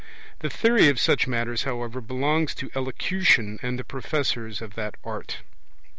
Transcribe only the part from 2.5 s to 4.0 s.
to Elocution and the